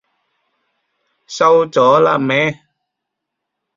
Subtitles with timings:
[1.27, 2.59] 收咗喇咩？